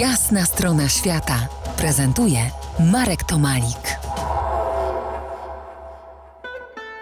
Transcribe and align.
Jasna 0.00 0.44
strona 0.44 0.88
świata 0.88 1.48
prezentuje 1.76 2.38
Marek 2.92 3.24
Tomalik. 3.24 3.98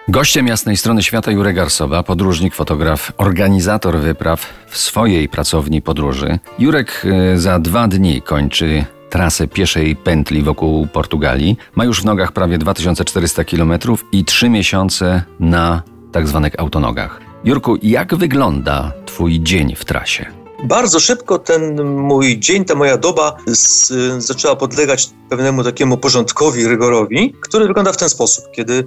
Gościem 0.09 0.47
jasnej 0.47 0.77
strony 0.77 1.03
świata 1.03 1.31
Jurek 1.31 1.57
Garsowa, 1.57 2.03
podróżnik, 2.03 2.55
fotograf, 2.55 3.13
organizator 3.17 3.99
wypraw 3.99 4.47
w 4.69 4.79
swojej 4.79 5.29
pracowni 5.29 5.83
podróży. 5.83 6.39
Jurek 6.59 7.07
y, 7.35 7.39
za 7.39 7.59
dwa 7.59 7.89
dni 7.89 8.23
kończy 8.23 8.85
trasę 9.11 9.49
pieszej 9.49 9.97
pętli 9.97 10.43
wokół 10.43 10.87
Portugalii. 10.87 11.57
Ma 11.75 11.85
już 11.85 12.03
w 12.03 12.05
nogach 12.05 12.33
prawie 12.33 12.59
2400 12.59 13.45
km 13.45 13.73
i 14.13 14.25
trzy 14.25 14.49
miesiące 14.49 15.23
na 15.41 15.83
tak 16.13 16.29
zwanych 16.29 16.61
autonogach. 16.61 17.21
Jurku, 17.45 17.77
jak 17.83 18.15
wygląda 18.15 18.93
Twój 19.07 19.41
dzień 19.41 19.75
w 19.77 19.85
trasie? 19.85 20.44
Bardzo 20.65 21.01
szybko 21.01 21.39
ten 21.39 21.85
mój 21.85 22.39
dzień, 22.39 22.65
ta 22.65 22.75
moja 22.75 22.97
doba 22.97 23.37
z, 23.47 23.93
zaczęła 24.25 24.57
podlegać 24.57 25.11
pewnemu 25.29 25.65
takiemu 25.65 25.97
porządkowi, 25.97 26.67
rygorowi, 26.67 27.35
który 27.41 27.67
wygląda 27.67 27.93
w 27.93 27.97
ten 27.97 28.09
sposób. 28.09 28.45
Kiedy 28.53 28.73
y, 28.73 28.85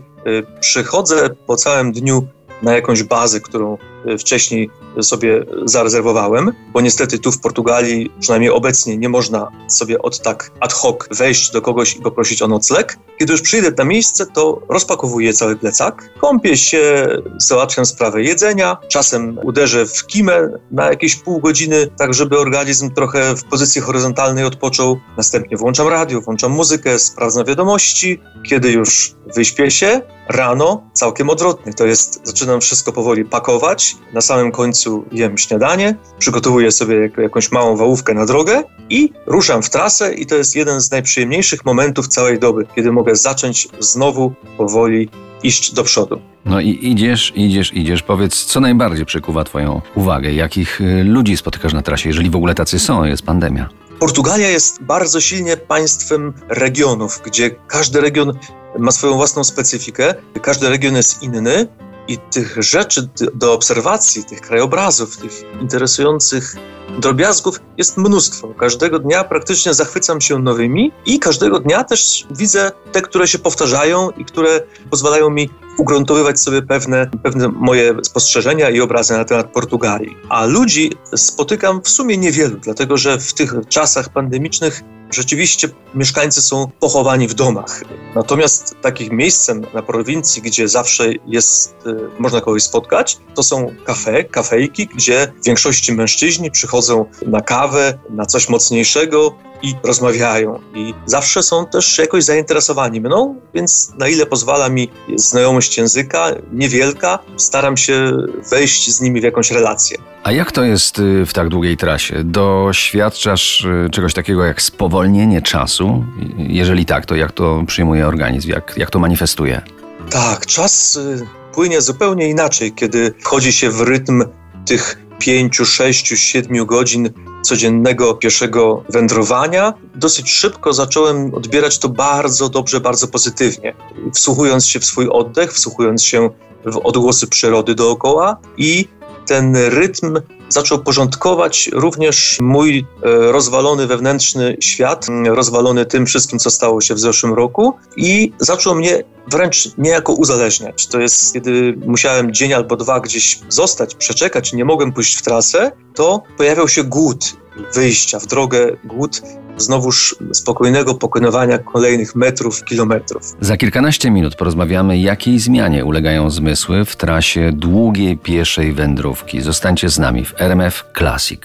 przychodzę 0.59 1.29
po 1.47 1.55
całym 1.55 1.91
dniu 1.91 2.27
na 2.61 2.73
jakąś 2.73 3.03
bazę, 3.03 3.39
którą 3.39 3.73
e, 3.73 3.77
wcześniej 4.19 4.69
sobie 5.01 5.45
zarezerwowałem, 5.65 6.51
bo 6.73 6.81
niestety 6.81 7.19
tu 7.19 7.31
w 7.31 7.39
Portugalii, 7.39 8.11
przynajmniej 8.19 8.51
obecnie, 8.51 8.97
nie 8.97 9.09
można 9.09 9.51
sobie 9.67 10.01
od 10.01 10.21
tak 10.21 10.51
ad 10.59 10.73
hoc 10.73 10.97
wejść 11.11 11.51
do 11.51 11.61
kogoś 11.61 11.95
i 11.95 12.01
poprosić 12.01 12.41
o 12.41 12.47
nocleg. 12.47 12.97
Kiedy 13.19 13.31
już 13.31 13.41
przyjdę 13.41 13.71
na 13.77 13.83
miejsce, 13.83 14.25
to 14.25 14.61
rozpakowuję 14.69 15.33
cały 15.33 15.55
plecak, 15.55 16.09
kąpię 16.19 16.57
się, 16.57 17.07
załatwiam 17.37 17.85
sprawę 17.85 18.21
jedzenia, 18.23 18.77
czasem 18.87 19.39
uderzę 19.43 19.85
w 19.85 20.07
kimę 20.07 20.49
na 20.71 20.89
jakieś 20.89 21.15
pół 21.15 21.39
godziny, 21.39 21.89
tak 21.97 22.13
żeby 22.13 22.39
organizm 22.39 22.91
trochę 22.91 23.35
w 23.35 23.43
pozycji 23.43 23.81
horyzontalnej 23.81 24.43
odpoczął. 24.43 24.99
Następnie 25.17 25.57
włączam 25.57 25.87
radio, 25.87 26.21
włączam 26.21 26.51
muzykę, 26.51 26.99
sprawdzam 26.99 27.45
wiadomości. 27.45 28.19
Kiedy 28.49 28.71
już 28.71 29.15
wyśpię 29.35 29.71
się, 29.71 30.01
rano 30.27 30.89
całkiem 30.93 31.29
odwrotnie. 31.29 31.73
To 31.73 31.85
jest, 31.85 32.19
zaczynam 32.23 32.61
wszystko 32.61 32.91
powoli 32.91 33.25
pakować, 33.25 33.86
na 34.13 34.21
samym 34.21 34.51
końcu 34.51 35.05
jem 35.11 35.37
śniadanie, 35.37 35.95
przygotowuję 36.19 36.71
sobie 36.71 37.09
jakąś 37.17 37.51
małą 37.51 37.77
wałówkę 37.77 38.13
na 38.13 38.25
drogę 38.25 38.63
i 38.89 39.13
ruszam 39.25 39.63
w 39.63 39.69
trasę 39.69 40.13
i 40.13 40.25
to 40.25 40.35
jest 40.35 40.55
jeden 40.55 40.81
z 40.81 40.91
najprzyjemniejszych 40.91 41.65
momentów 41.65 42.07
całej 42.07 42.39
doby, 42.39 42.65
kiedy 42.75 42.91
mogę 42.91 43.15
zacząć 43.15 43.67
znowu 43.79 44.33
powoli 44.57 45.09
iść 45.43 45.73
do 45.73 45.83
przodu. 45.83 46.21
No 46.45 46.59
i 46.59 46.79
idziesz, 46.81 47.33
idziesz, 47.35 47.73
idziesz. 47.73 48.03
Powiedz, 48.03 48.45
co 48.45 48.59
najbardziej 48.59 49.05
przykuwa 49.05 49.43
Twoją 49.43 49.81
uwagę? 49.95 50.33
Jakich 50.33 50.81
y, 50.81 51.03
ludzi 51.03 51.37
spotykasz 51.37 51.73
na 51.73 51.81
trasie, 51.81 52.09
jeżeli 52.09 52.29
w 52.29 52.35
ogóle 52.35 52.55
tacy 52.55 52.79
są, 52.79 53.03
jest 53.03 53.23
pandemia? 53.23 53.69
Portugalia 53.99 54.49
jest 54.49 54.83
bardzo 54.83 55.21
silnie 55.21 55.57
państwem 55.57 56.33
regionów, 56.49 57.21
gdzie 57.25 57.49
każdy 57.67 58.01
region 58.01 58.33
ma 58.79 58.91
swoją 58.91 59.13
własną 59.13 59.43
specyfikę, 59.43 60.15
każdy 60.41 60.69
region 60.69 60.95
jest 60.95 61.23
inny 61.23 61.67
i 62.07 62.17
tych 62.17 62.63
rzeczy 62.63 63.09
do 63.33 63.53
obserwacji, 63.53 64.23
tych 64.23 64.41
krajobrazów, 64.41 65.17
tych 65.17 65.43
interesujących 65.61 66.55
drobiazgów 66.99 67.59
jest 67.77 67.97
mnóstwo. 67.97 68.47
Każdego 68.47 68.99
dnia 68.99 69.23
praktycznie 69.23 69.73
zachwycam 69.73 70.21
się 70.21 70.39
nowymi 70.39 70.91
i 71.05 71.19
każdego 71.19 71.59
dnia 71.59 71.83
też 71.83 72.27
widzę 72.31 72.71
te, 72.91 73.01
które 73.01 73.27
się 73.27 73.39
powtarzają 73.39 74.09
i 74.09 74.25
które 74.25 74.61
pozwalają 74.89 75.29
mi 75.29 75.49
ugruntowywać 75.77 76.39
sobie 76.39 76.61
pewne, 76.61 77.09
pewne 77.23 77.47
moje 77.47 77.95
spostrzeżenia 78.03 78.69
i 78.69 78.81
obrazy 78.81 79.13
na 79.13 79.25
temat 79.25 79.51
Portugalii. 79.51 80.17
A 80.29 80.45
ludzi 80.45 80.91
spotykam 81.15 81.81
w 81.81 81.89
sumie 81.89 82.17
niewielu, 82.17 82.57
dlatego 82.59 82.97
że 82.97 83.19
w 83.19 83.33
tych 83.33 83.53
czasach 83.69 84.09
pandemicznych 84.09 84.81
rzeczywiście 85.11 85.69
mieszkańcy 85.95 86.41
są 86.41 86.67
pochowani 86.79 87.27
w 87.27 87.33
domach. 87.33 87.83
Natomiast 88.15 88.75
takim 88.81 89.17
miejscem 89.17 89.65
na 89.73 89.81
prowincji, 89.81 90.41
gdzie 90.41 90.67
zawsze 90.67 91.13
jest, 91.25 91.75
y, 91.87 92.19
można 92.19 92.41
kogoś 92.41 92.63
spotkać, 92.63 93.17
to 93.35 93.43
są 93.43 93.75
kafe, 93.85 94.23
kafejki, 94.23 94.87
gdzie 94.87 95.33
w 95.41 95.45
większości 95.45 95.93
mężczyźni 95.93 96.51
przychodzą 96.51 97.05
na 97.27 97.41
kawę, 97.41 97.99
na 98.09 98.25
coś 98.25 98.49
mocniejszego, 98.49 99.35
i 99.61 99.75
rozmawiają. 99.83 100.59
I 100.75 100.93
zawsze 101.05 101.43
są 101.43 101.65
też 101.65 101.97
jakoś 101.97 102.23
zainteresowani 102.23 103.01
mną, 103.01 103.35
więc 103.53 103.93
na 103.99 104.07
ile 104.07 104.25
pozwala 104.25 104.69
mi 104.69 104.89
znajomość 105.15 105.77
języka, 105.77 106.27
niewielka, 106.53 107.19
staram 107.37 107.77
się 107.77 108.11
wejść 108.49 108.91
z 108.91 109.01
nimi 109.01 109.21
w 109.21 109.23
jakąś 109.23 109.51
relację. 109.51 109.97
A 110.23 110.31
jak 110.31 110.51
to 110.51 110.63
jest 110.63 110.99
y, 110.99 111.25
w 111.25 111.33
tak 111.33 111.49
długiej 111.49 111.77
trasie? 111.77 112.23
Doświadczasz 112.23 113.65
y, 113.65 113.89
czegoś 113.91 114.13
takiego 114.13 114.45
jak 114.45 114.61
spowolnienie 114.61 115.41
czasu? 115.41 116.05
Jeżeli 116.37 116.85
tak, 116.85 117.05
to 117.05 117.15
jak 117.15 117.31
to 117.31 117.63
przyjmuje 117.67 118.07
organizm? 118.07 118.49
Jak, 118.49 118.73
jak 118.77 118.89
to 118.89 118.99
manifestuje? 118.99 119.61
Tak, 120.09 120.45
czas 120.45 120.95
y, 120.95 121.27
płynie 121.53 121.81
zupełnie 121.81 122.29
inaczej, 122.29 122.73
kiedy 122.73 123.13
wchodzi 123.21 123.53
się 123.53 123.69
w 123.69 123.81
rytm 123.81 124.23
tych 124.65 125.06
pięciu, 125.19 125.65
sześciu, 125.65 126.17
siedmiu 126.17 126.65
godzin 126.65 127.09
codziennego 127.41 128.13
pieszego 128.13 128.83
wędrowania, 128.89 129.73
dosyć 129.95 130.31
szybko 130.31 130.73
zacząłem 130.73 131.33
odbierać 131.33 131.79
to 131.79 131.89
bardzo 131.89 132.49
dobrze, 132.49 132.79
bardzo 132.79 133.07
pozytywnie. 133.07 133.73
Wsłuchując 134.13 134.67
się 134.67 134.79
w 134.79 134.85
swój 134.85 135.09
oddech, 135.09 135.53
wsłuchując 135.53 136.03
się 136.03 136.29
w 136.65 136.77
odgłosy 136.77 137.27
przyrody 137.27 137.75
dookoła 137.75 138.37
i 138.57 138.87
ten 139.25 139.55
rytm 139.55 140.19
zaczął 140.49 140.79
porządkować 140.79 141.69
również 141.73 142.37
mój 142.41 142.77
e, 142.79 143.31
rozwalony 143.31 143.87
wewnętrzny 143.87 144.57
świat, 144.59 145.07
rozwalony 145.25 145.85
tym 145.85 146.05
wszystkim, 146.05 146.39
co 146.39 146.49
stało 146.49 146.81
się 146.81 146.93
w 146.93 146.99
zeszłym 146.99 147.33
roku 147.33 147.73
i 147.97 148.31
zaczął 148.39 148.75
mnie 148.75 149.03
wręcz 149.27 149.77
niejako 149.77 150.13
uzależniać. 150.13 150.87
To 150.87 150.99
jest, 150.99 151.33
kiedy 151.33 151.77
musiałem 151.85 152.33
dzień 152.33 152.53
albo 152.53 152.75
dwa 152.75 152.99
gdzieś 152.99 153.39
zostać, 153.49 153.95
przeczekać, 153.95 154.53
nie 154.53 154.65
mogłem 154.65 154.93
pójść 154.93 155.15
w 155.15 155.21
trasę, 155.21 155.71
to 155.95 156.23
pojawiał 156.37 156.67
się 156.67 156.83
głód 156.83 157.37
wyjścia 157.75 158.19
w 158.19 158.25
drogę, 158.25 158.77
głód 158.83 159.21
znowuż 159.57 160.15
spokojnego 160.33 160.95
pokonywania 160.95 161.57
kolejnych 161.57 162.15
metrów, 162.15 162.63
kilometrów. 162.63 163.35
Za 163.41 163.57
kilkanaście 163.57 164.11
minut 164.11 164.35
porozmawiamy, 164.35 164.97
jakiej 164.97 165.39
zmianie 165.39 165.85
ulegają 165.85 166.29
zmysły 166.29 166.85
w 166.85 166.95
trasie 166.95 167.51
długiej 167.53 168.17
pieszej 168.17 168.73
wędrówki. 168.73 169.41
Zostańcie 169.41 169.89
z 169.89 169.99
nami 169.99 170.25
w 170.25 170.41
RMF 170.41 170.83
Classic. 170.97 171.41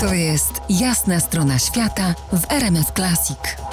To 0.00 0.14
jest 0.14 0.52
jasna 0.70 1.20
strona 1.20 1.58
świata 1.58 2.14
w 2.32 2.52
RMF 2.52 2.92
Classic. 2.96 3.69